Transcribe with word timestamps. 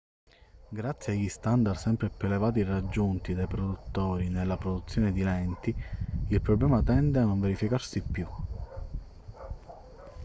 grazie 0.69 1.13
agli 1.13 1.29
standard 1.29 1.77
sempre 1.77 2.09
più 2.09 2.25
elevati 2.27 2.63
raggiunti 2.63 3.35
dai 3.35 3.45
produttori 3.45 4.29
nella 4.29 4.57
produzione 4.57 5.11
di 5.11 5.21
lenti 5.23 5.75
il 6.29 6.41
problema 6.41 6.81
tende 6.81 7.19
a 7.19 7.25
non 7.25 7.39
verificarsi 7.39 8.01
più 8.01 8.27